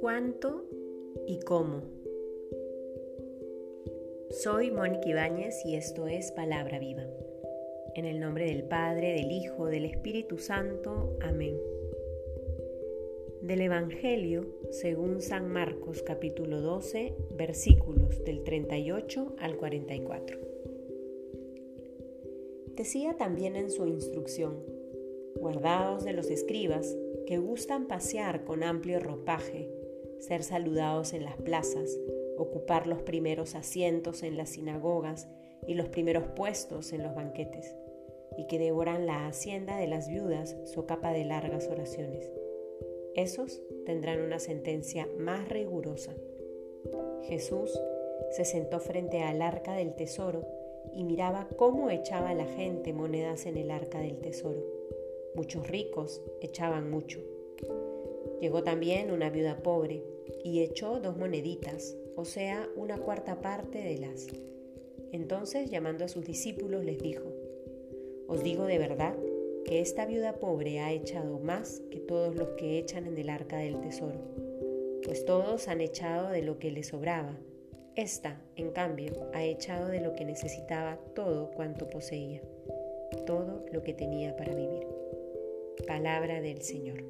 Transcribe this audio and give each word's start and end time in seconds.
¿Cuánto 0.00 0.64
y 1.26 1.40
cómo? 1.40 1.82
Soy 4.30 4.70
Mónica 4.70 5.08
Ibáñez 5.08 5.64
y 5.64 5.76
esto 5.76 6.06
es 6.06 6.32
Palabra 6.32 6.78
Viva. 6.78 7.06
En 7.94 8.04
el 8.04 8.20
nombre 8.20 8.44
del 8.44 8.64
Padre, 8.64 9.14
del 9.14 9.30
Hijo, 9.30 9.66
del 9.66 9.86
Espíritu 9.86 10.36
Santo. 10.36 11.16
Amén. 11.22 11.56
Del 13.40 13.62
Evangelio 13.62 14.46
según 14.70 15.22
San 15.22 15.48
Marcos 15.48 16.02
capítulo 16.02 16.60
12 16.60 17.14
versículos 17.30 18.22
del 18.24 18.42
38 18.42 19.36
al 19.38 19.56
44. 19.56 20.51
Decía 22.76 23.18
también 23.18 23.54
en 23.54 23.70
su 23.70 23.86
instrucción, 23.86 24.64
guardaos 25.36 26.04
de 26.04 26.14
los 26.14 26.30
escribas 26.30 26.96
que 27.26 27.36
gustan 27.36 27.86
pasear 27.86 28.44
con 28.44 28.62
amplio 28.62 28.98
ropaje, 28.98 29.70
ser 30.20 30.42
saludados 30.42 31.12
en 31.12 31.24
las 31.24 31.36
plazas, 31.36 31.98
ocupar 32.38 32.86
los 32.86 33.02
primeros 33.02 33.54
asientos 33.54 34.22
en 34.22 34.38
las 34.38 34.50
sinagogas 34.50 35.28
y 35.66 35.74
los 35.74 35.88
primeros 35.88 36.24
puestos 36.28 36.94
en 36.94 37.02
los 37.02 37.14
banquetes, 37.14 37.76
y 38.38 38.46
que 38.46 38.58
devoran 38.58 39.04
la 39.04 39.26
hacienda 39.26 39.76
de 39.76 39.86
las 39.86 40.08
viudas 40.08 40.56
so 40.64 40.86
capa 40.86 41.12
de 41.12 41.26
largas 41.26 41.68
oraciones. 41.68 42.32
Esos 43.14 43.60
tendrán 43.84 44.22
una 44.22 44.38
sentencia 44.38 45.06
más 45.18 45.46
rigurosa. 45.50 46.14
Jesús 47.24 47.78
se 48.30 48.46
sentó 48.46 48.80
frente 48.80 49.22
al 49.22 49.42
arca 49.42 49.74
del 49.74 49.94
tesoro 49.94 50.46
y 50.94 51.04
miraba 51.04 51.48
cómo 51.56 51.90
echaba 51.90 52.34
la 52.34 52.46
gente 52.46 52.92
monedas 52.92 53.46
en 53.46 53.56
el 53.56 53.70
arca 53.70 54.00
del 54.00 54.18
tesoro. 54.20 54.62
Muchos 55.34 55.68
ricos 55.68 56.20
echaban 56.40 56.90
mucho. 56.90 57.20
Llegó 58.40 58.62
también 58.62 59.10
una 59.10 59.30
viuda 59.30 59.62
pobre 59.62 60.02
y 60.44 60.60
echó 60.60 61.00
dos 61.00 61.16
moneditas, 61.16 61.96
o 62.16 62.24
sea, 62.24 62.68
una 62.76 62.98
cuarta 62.98 63.40
parte 63.40 63.78
de 63.78 63.98
las. 63.98 64.26
Entonces, 65.12 65.70
llamando 65.70 66.04
a 66.04 66.08
sus 66.08 66.24
discípulos, 66.24 66.84
les 66.84 66.98
dijo, 66.98 67.24
Os 68.26 68.42
digo 68.42 68.64
de 68.64 68.78
verdad 68.78 69.16
que 69.64 69.80
esta 69.80 70.06
viuda 70.06 70.40
pobre 70.40 70.80
ha 70.80 70.92
echado 70.92 71.38
más 71.38 71.80
que 71.90 72.00
todos 72.00 72.34
los 72.34 72.48
que 72.50 72.78
echan 72.78 73.06
en 73.06 73.16
el 73.16 73.30
arca 73.30 73.58
del 73.58 73.80
tesoro, 73.80 74.20
pues 75.04 75.24
todos 75.24 75.68
han 75.68 75.80
echado 75.80 76.30
de 76.30 76.42
lo 76.42 76.58
que 76.58 76.70
les 76.70 76.88
sobraba. 76.88 77.38
Esta, 77.94 78.40
en 78.56 78.70
cambio, 78.70 79.12
ha 79.34 79.44
echado 79.44 79.88
de 79.88 80.00
lo 80.00 80.14
que 80.14 80.24
necesitaba 80.24 80.98
todo 81.14 81.50
cuanto 81.50 81.90
poseía, 81.90 82.40
todo 83.26 83.66
lo 83.70 83.82
que 83.82 83.92
tenía 83.92 84.34
para 84.34 84.54
vivir. 84.54 84.86
Palabra 85.86 86.40
del 86.40 86.62
Señor. 86.62 87.04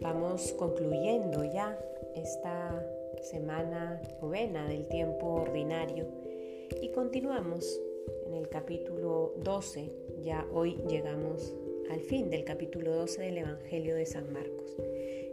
Vamos 0.00 0.52
concluyendo 0.54 1.44
ya 1.44 1.78
esta 2.16 2.84
semana 3.22 4.02
novena 4.20 4.66
del 4.66 4.88
tiempo 4.88 5.26
ordinario 5.26 6.08
y 6.82 6.88
continuamos 6.88 7.80
en 8.26 8.34
el 8.34 8.48
capítulo 8.48 9.34
12. 9.36 9.88
Ya 10.24 10.44
hoy 10.52 10.78
llegamos 10.88 11.54
al 11.90 12.00
fin 12.00 12.30
del 12.30 12.44
capítulo 12.44 12.94
12 12.94 13.20
del 13.20 13.38
Evangelio 13.38 13.96
de 13.96 14.06
San 14.06 14.32
Marcos. 14.32 14.76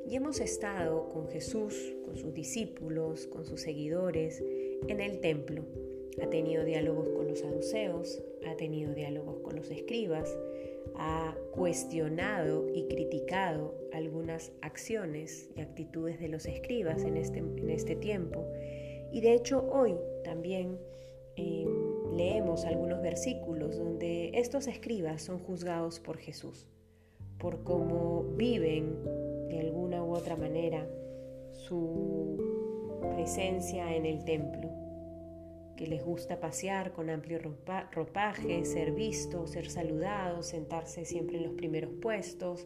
Y 0.10 0.16
hemos 0.16 0.40
estado 0.40 1.08
con 1.10 1.28
Jesús, 1.28 1.94
con 2.04 2.18
sus 2.18 2.34
discípulos, 2.34 3.28
con 3.28 3.46
sus 3.46 3.62
seguidores 3.62 4.44
en 4.88 5.00
el 5.00 5.20
templo. 5.20 5.64
Ha 6.22 6.30
tenido 6.30 6.66
diálogos 6.66 7.10
con 7.10 7.28
los 7.28 7.40
saduceos, 7.40 8.24
ha 8.48 8.56
tenido 8.56 8.94
diálogos 8.94 9.40
con 9.42 9.56
los 9.56 9.70
escribas, 9.70 10.36
ha 10.96 11.36
cuestionado 11.52 12.68
y 12.74 12.88
criticado 12.88 13.76
algunas 13.94 14.52
acciones 14.62 15.50
y 15.56 15.62
actitudes 15.62 16.20
de 16.20 16.30
los 16.30 16.48
escribas 16.48 17.04
en 17.04 17.18
este, 17.18 17.40
en 17.40 17.70
este 17.70 17.96
tiempo. 17.96 18.48
Y 19.12 19.22
de 19.22 19.34
hecho 19.34 19.64
hoy 19.72 19.96
también 20.24 20.80
em, 21.36 21.87
leemos 22.18 22.66
algunos 22.66 23.02
versículos 23.02 23.78
donde 23.78 24.32
estos 24.34 24.68
escribas 24.68 25.22
son 25.22 25.40
juzgados 25.40 26.00
por 26.00 26.18
Jesús, 26.18 26.68
por 27.38 27.64
cómo 27.64 28.24
viven 28.36 29.04
de 29.48 29.60
alguna 29.60 30.04
u 30.04 30.16
otra 30.16 30.36
manera 30.36 30.90
su 31.52 32.38
presencia 33.16 33.96
en 33.96 34.06
el 34.06 34.26
templo 34.26 34.70
que 35.78 35.88
les 35.88 36.04
gusta 36.04 36.40
pasear 36.40 36.92
con 36.92 37.10
amplio 37.10 37.40
ropaje, 37.92 38.66
ser 38.66 38.92
vistos, 38.92 39.52
ser 39.52 39.70
saludados, 39.70 40.48
sentarse 40.48 41.06
siempre 41.06 41.38
en 41.38 41.44
los 41.44 41.54
primeros 41.54 41.92
puestos, 42.02 42.66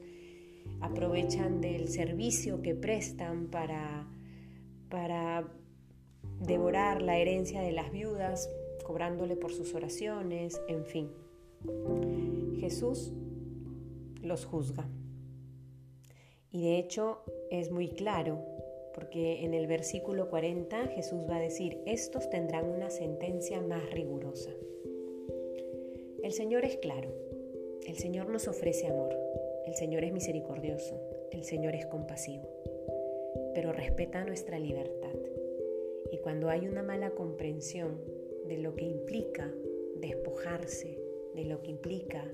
aprovechan 0.79 1.59
del 1.59 1.89
servicio 1.89 2.61
que 2.61 2.73
prestan 2.73 3.47
para, 3.47 4.07
para 4.89 5.45
devorar 6.39 7.01
la 7.01 7.17
herencia 7.17 7.61
de 7.61 7.73
las 7.73 7.91
viudas, 7.91 8.49
cobrándole 8.91 9.37
por 9.37 9.53
sus 9.53 9.73
oraciones, 9.73 10.61
en 10.67 10.83
fin. 10.83 11.09
Jesús 12.59 13.13
los 14.21 14.43
juzga. 14.43 14.85
Y 16.51 16.65
de 16.65 16.77
hecho 16.77 17.23
es 17.49 17.71
muy 17.71 17.87
claro 17.87 18.39
porque 18.93 19.45
en 19.45 19.53
el 19.53 19.65
versículo 19.67 20.29
40 20.29 20.87
Jesús 20.87 21.21
va 21.21 21.37
a 21.37 21.39
decir, 21.39 21.77
estos 21.85 22.29
tendrán 22.29 22.65
una 22.65 22.89
sentencia 22.89 23.61
más 23.61 23.89
rigurosa. 23.91 24.51
El 26.21 26.33
Señor 26.33 26.65
es 26.65 26.75
claro, 26.75 27.13
el 27.87 27.97
Señor 27.97 28.27
nos 28.27 28.49
ofrece 28.49 28.87
amor, 28.87 29.17
el 29.67 29.75
Señor 29.75 30.03
es 30.03 30.11
misericordioso, 30.11 30.99
el 31.31 31.45
Señor 31.45 31.75
es 31.75 31.85
compasivo, 31.85 32.45
pero 33.55 33.71
respeta 33.71 34.25
nuestra 34.25 34.59
libertad. 34.59 35.15
Y 36.11 36.17
cuando 36.17 36.49
hay 36.49 36.67
una 36.67 36.83
mala 36.83 37.11
comprensión 37.11 38.20
de 38.51 38.57
lo 38.57 38.75
que 38.75 38.83
implica 38.83 39.49
despojarse, 40.01 40.99
de 41.33 41.45
lo 41.45 41.61
que 41.61 41.71
implica 41.71 42.29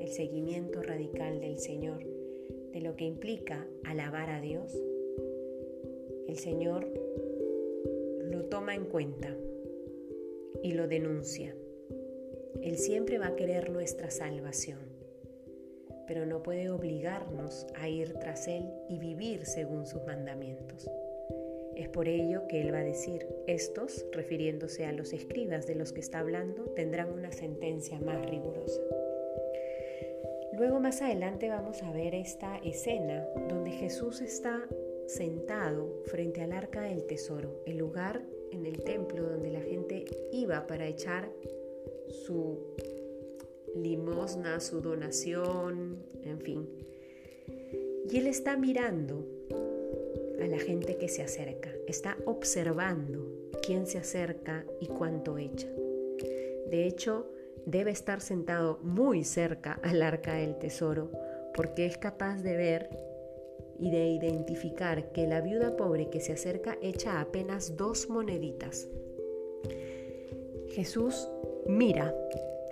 el 0.00 0.08
seguimiento 0.08 0.82
radical 0.82 1.38
del 1.38 1.58
Señor, 1.58 2.02
de 2.72 2.80
lo 2.80 2.96
que 2.96 3.04
implica 3.04 3.64
alabar 3.84 4.30
a 4.30 4.40
Dios, 4.40 4.76
el 6.26 6.36
Señor 6.38 6.88
lo 8.24 8.46
toma 8.46 8.74
en 8.74 8.86
cuenta 8.86 9.36
y 10.60 10.72
lo 10.72 10.88
denuncia. 10.88 11.54
Él 12.60 12.76
siempre 12.76 13.18
va 13.18 13.28
a 13.28 13.36
querer 13.36 13.70
nuestra 13.70 14.10
salvación, 14.10 14.80
pero 16.08 16.26
no 16.26 16.42
puede 16.42 16.68
obligarnos 16.68 17.64
a 17.76 17.88
ir 17.88 18.14
tras 18.14 18.48
Él 18.48 18.68
y 18.88 18.98
vivir 18.98 19.46
según 19.46 19.86
sus 19.86 20.04
mandamientos. 20.04 20.90
Es 21.76 21.88
por 21.88 22.08
ello 22.08 22.46
que 22.48 22.60
Él 22.60 22.72
va 22.72 22.78
a 22.78 22.84
decir, 22.84 23.26
estos, 23.46 24.06
refiriéndose 24.12 24.86
a 24.86 24.92
los 24.92 25.12
escribas 25.12 25.66
de 25.66 25.74
los 25.74 25.92
que 25.92 26.00
está 26.00 26.20
hablando, 26.20 26.64
tendrán 26.76 27.12
una 27.12 27.32
sentencia 27.32 27.98
más 28.00 28.24
rigurosa. 28.28 28.80
Luego 30.56 30.78
más 30.78 31.02
adelante 31.02 31.48
vamos 31.48 31.82
a 31.82 31.90
ver 31.90 32.14
esta 32.14 32.58
escena 32.58 33.26
donde 33.48 33.72
Jesús 33.72 34.20
está 34.20 34.62
sentado 35.06 36.02
frente 36.04 36.42
al 36.42 36.52
arca 36.52 36.82
del 36.82 37.04
tesoro, 37.06 37.60
el 37.66 37.78
lugar 37.78 38.22
en 38.52 38.64
el 38.64 38.82
templo 38.84 39.22
donde 39.22 39.50
la 39.50 39.60
gente 39.60 40.04
iba 40.32 40.66
para 40.66 40.86
echar 40.86 41.28
su 42.08 42.76
limosna, 43.74 44.60
su 44.60 44.80
donación, 44.80 45.98
en 46.22 46.40
fin. 46.40 46.68
Y 48.08 48.18
él 48.18 48.28
está 48.28 48.56
mirando 48.56 49.26
a 50.42 50.46
la 50.46 50.58
gente 50.58 50.96
que 50.96 51.08
se 51.08 51.22
acerca, 51.22 51.70
está 51.86 52.16
observando 52.24 53.50
quién 53.62 53.86
se 53.86 53.98
acerca 53.98 54.64
y 54.80 54.88
cuánto 54.88 55.38
echa. 55.38 55.68
De 56.70 56.86
hecho, 56.86 57.26
debe 57.66 57.90
estar 57.90 58.20
sentado 58.20 58.78
muy 58.82 59.24
cerca 59.24 59.80
al 59.82 60.02
arca 60.02 60.34
del 60.34 60.56
tesoro 60.58 61.10
porque 61.54 61.86
es 61.86 61.98
capaz 61.98 62.42
de 62.42 62.56
ver 62.56 62.90
y 63.78 63.90
de 63.90 64.08
identificar 64.08 65.12
que 65.12 65.26
la 65.26 65.40
viuda 65.40 65.76
pobre 65.76 66.10
que 66.10 66.20
se 66.20 66.32
acerca 66.32 66.78
echa 66.82 67.20
apenas 67.20 67.76
dos 67.76 68.08
moneditas. 68.08 68.88
Jesús 70.68 71.28
mira 71.66 72.14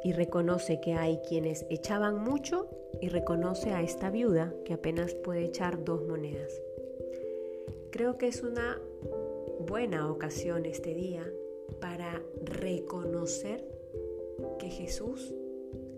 y 0.05 0.13
reconoce 0.13 0.81
que 0.81 0.95
hay 0.95 1.19
quienes 1.29 1.67
echaban 1.71 2.19
mucho 2.19 2.69
y 3.01 3.09
reconoce 3.09 3.71
a 3.71 3.83
esta 3.83 4.11
viuda 4.11 4.53
que 4.65 4.75
apenas 4.75 5.15
puede 5.15 5.45
echar 5.45 5.85
dos 5.85 6.07
monedas. 6.07 6.61
Creo 7.93 8.17
que 8.17 8.27
es 8.27 8.43
una 8.43 8.81
buena 9.61 10.11
ocasión 10.11 10.65
este 10.65 10.95
día 10.95 11.31
para 11.79 12.23
reconocer 12.43 13.69
que 14.59 14.71
Jesús 14.71 15.35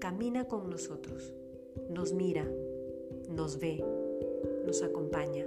camina 0.00 0.48
con 0.48 0.68
nosotros, 0.68 1.32
nos 1.88 2.12
mira, 2.12 2.50
nos 3.30 3.60
ve, 3.60 3.84
nos 4.66 4.82
acompaña. 4.82 5.46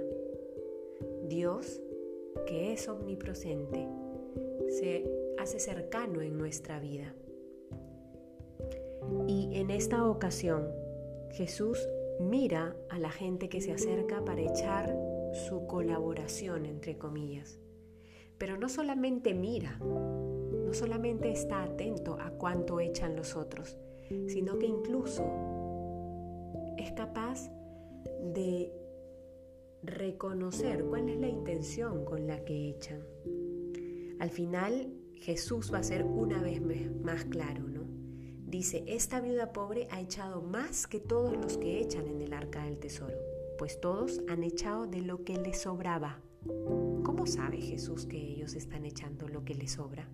Dios, 1.28 1.82
que 2.46 2.72
es 2.72 2.88
omnipresente, 2.88 3.86
se 4.68 5.04
hace 5.36 5.58
cercano 5.58 6.22
en 6.22 6.38
nuestra 6.38 6.80
vida. 6.80 7.14
En 9.28 9.70
esta 9.70 10.08
ocasión, 10.08 10.66
Jesús 11.32 11.78
mira 12.20 12.74
a 12.88 12.98
la 12.98 13.10
gente 13.10 13.50
que 13.50 13.60
se 13.60 13.72
acerca 13.72 14.24
para 14.24 14.40
echar 14.40 15.07
su 15.32 15.66
colaboración, 15.66 16.66
entre 16.66 16.98
comillas. 16.98 17.60
Pero 18.38 18.56
no 18.56 18.68
solamente 18.68 19.34
mira, 19.34 19.78
no 19.78 20.72
solamente 20.72 21.30
está 21.30 21.62
atento 21.62 22.18
a 22.20 22.30
cuánto 22.30 22.80
echan 22.80 23.16
los 23.16 23.36
otros, 23.36 23.76
sino 24.26 24.58
que 24.58 24.66
incluso 24.66 25.24
es 26.76 26.92
capaz 26.92 27.50
de 28.34 28.72
reconocer 29.82 30.84
cuál 30.84 31.08
es 31.08 31.18
la 31.18 31.28
intención 31.28 32.04
con 32.04 32.26
la 32.26 32.44
que 32.44 32.68
echan. 32.68 33.02
Al 34.18 34.30
final, 34.30 34.92
Jesús 35.14 35.72
va 35.72 35.78
a 35.78 35.82
ser 35.82 36.04
una 36.04 36.42
vez 36.42 36.60
más 37.02 37.24
claro, 37.24 37.62
¿no? 37.68 37.86
Dice, 38.46 38.84
esta 38.86 39.20
viuda 39.20 39.52
pobre 39.52 39.88
ha 39.90 40.00
echado 40.00 40.40
más 40.42 40.86
que 40.86 41.00
todos 41.00 41.36
los 41.36 41.58
que 41.58 41.80
echan 41.80 42.06
en 42.08 42.20
el 42.22 42.32
arca 42.32 42.64
del 42.64 42.78
tesoro, 42.78 43.16
pues 43.58 43.80
todos 43.80 44.22
han 44.28 44.44
echado 44.44 44.86
de 44.86 45.02
lo 45.02 45.24
que 45.24 45.36
les 45.36 45.60
sobraba. 45.60 46.20
¿Cómo 47.04 47.26
sabe 47.26 47.58
Jesús 47.58 48.06
que 48.06 48.16
ellos 48.16 48.54
están 48.54 48.84
echando 48.84 49.28
lo 49.28 49.44
que 49.44 49.54
les 49.54 49.72
sobra? 49.72 50.08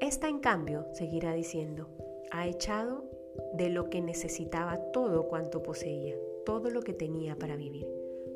Esta, 0.00 0.28
en 0.28 0.40
cambio, 0.40 0.86
seguirá 0.92 1.32
diciendo, 1.32 1.88
ha 2.32 2.46
echado 2.46 3.08
de 3.54 3.70
lo 3.70 3.88
que 3.88 4.02
necesitaba 4.02 4.76
todo 4.92 5.28
cuanto 5.28 5.62
poseía, 5.62 6.16
todo 6.44 6.68
lo 6.68 6.82
que 6.82 6.92
tenía 6.92 7.38
para 7.38 7.56
vivir. 7.56 7.86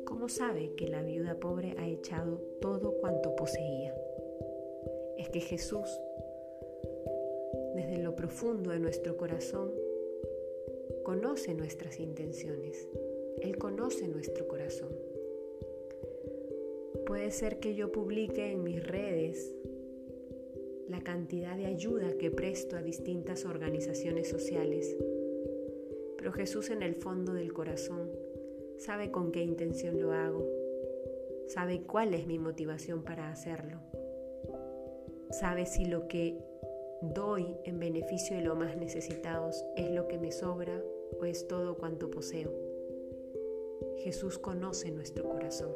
¿Cómo 0.05 0.29
sabe 0.29 0.73
que 0.75 0.87
la 0.87 1.03
viuda 1.03 1.39
pobre 1.39 1.75
ha 1.77 1.87
echado 1.87 2.41
todo 2.61 2.97
cuanto 2.99 3.35
poseía? 3.35 3.93
Es 5.17 5.29
que 5.29 5.41
Jesús 5.41 5.99
desde 7.75 7.97
lo 7.97 8.15
profundo 8.15 8.71
de 8.71 8.79
nuestro 8.79 9.17
corazón, 9.17 9.71
conoce 11.05 11.53
nuestras 11.53 11.99
intenciones. 11.99 12.89
Él 13.39 13.59
conoce 13.59 14.07
nuestro 14.07 14.47
corazón. 14.47 14.89
Puede 17.05 17.29
ser 17.29 17.59
que 17.59 17.75
yo 17.75 17.91
publique 17.91 18.51
en 18.51 18.63
mis 18.63 18.83
redes 18.83 19.53
la 20.89 21.01
cantidad 21.01 21.55
de 21.55 21.67
ayuda 21.67 22.17
que 22.17 22.31
presto 22.31 22.75
a 22.75 22.81
distintas 22.81 23.45
organizaciones 23.45 24.27
sociales, 24.27 24.97
pero 26.17 26.31
Jesús 26.31 26.71
en 26.71 26.81
el 26.81 26.95
fondo 26.95 27.33
del 27.33 27.53
corazón 27.53 28.09
sabe 28.77 29.11
con 29.11 29.31
qué 29.31 29.43
intención 29.43 30.01
lo 30.01 30.11
hago, 30.11 30.49
sabe 31.45 31.83
cuál 31.83 32.15
es 32.15 32.25
mi 32.25 32.39
motivación 32.39 33.03
para 33.03 33.29
hacerlo, 33.29 33.79
sabe 35.29 35.67
si 35.67 35.85
lo 35.85 36.07
que 36.07 36.39
doy 37.01 37.55
en 37.63 37.79
beneficio 37.79 38.35
de 38.35 38.43
los 38.43 38.57
más 38.57 38.77
necesitados 38.77 39.65
es 39.75 39.91
lo 39.91 40.07
que 40.07 40.17
me 40.17 40.31
sobra 40.31 40.81
o 41.19 41.25
es 41.25 41.47
todo 41.47 41.75
cuanto 41.75 42.09
poseo. 42.09 42.51
Jesús 43.97 44.37
conoce 44.37 44.91
nuestro 44.91 45.27
corazón. 45.27 45.71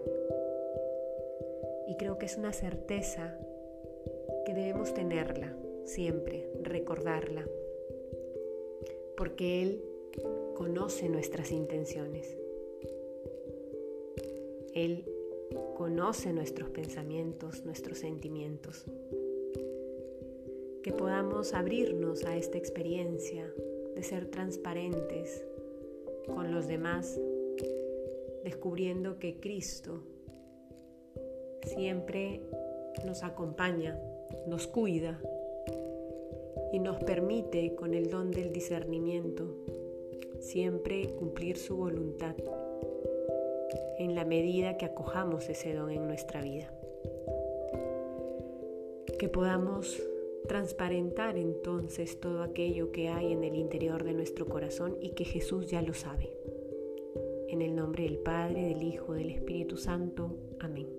Y 1.88 1.98
creo 1.98 2.18
que 2.18 2.28
es 2.28 2.38
una 2.38 2.54
certeza 2.54 3.38
que 4.46 4.54
debemos 4.54 4.94
tenerla 4.94 5.56
siempre, 5.86 6.50
recordarla, 6.62 7.48
porque 9.18 9.62
Él 9.62 9.84
conoce 10.56 11.10
nuestras 11.10 11.52
intenciones. 11.52 12.38
Él 14.74 15.12
conoce 15.76 16.32
nuestros 16.32 16.70
pensamientos, 16.70 17.66
nuestros 17.66 17.98
sentimientos 17.98 18.86
que 20.84 20.92
podamos 20.92 21.54
abrirnos 21.54 22.24
a 22.24 22.38
esta 22.38 22.58
experiencia 22.58 23.52
de 23.96 24.04
ser 24.04 24.28
transparentes 24.28 25.44
con 26.28 26.54
los 26.54 26.68
demás, 26.68 27.20
descubriendo 28.44 29.20
que 29.20 29.40
Cristo 29.40 30.04
siempre 31.64 32.42
nos 33.06 33.24
acompaña, 33.24 34.00
nos 34.48 34.68
cuida 34.68 35.20
y 36.72 36.80
nos 36.80 37.04
permite 37.04 37.76
con 37.76 37.94
el 37.94 38.10
don 38.10 38.32
del 38.32 38.54
discernimiento 38.54 39.56
siempre 40.40 41.10
cumplir 41.16 41.58
su 41.58 41.76
voluntad 41.76 42.36
en 43.98 44.16
la 44.16 44.24
medida 44.24 44.78
que 44.78 44.86
acojamos 44.86 45.50
ese 45.50 45.74
don 45.74 45.92
en 45.92 46.08
nuestra 46.08 46.42
vida. 46.42 46.72
Que 49.18 49.28
podamos 49.28 50.02
transparentar 50.50 51.38
entonces 51.38 52.20
todo 52.20 52.42
aquello 52.42 52.92
que 52.92 53.08
hay 53.08 53.32
en 53.32 53.44
el 53.44 53.56
interior 53.56 54.04
de 54.04 54.14
nuestro 54.14 54.48
corazón 54.48 54.98
y 55.00 55.12
que 55.12 55.24
Jesús 55.24 55.68
ya 55.68 55.82
lo 55.84 55.94
sabe. 55.94 56.34
En 57.48 57.62
el 57.62 57.76
nombre 57.76 58.04
del 58.04 58.18
Padre, 58.18 58.68
del 58.68 58.82
Hijo, 58.82 59.14
del 59.14 59.30
Espíritu 59.30 59.78
Santo. 59.78 60.36
Amén. 60.60 60.99